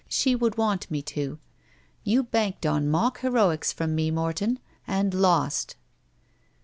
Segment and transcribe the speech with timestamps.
[0.09, 1.37] She would want me to.
[2.03, 4.57] You banked on mock heroics from me, Morton.
[4.87, 5.75] You lost."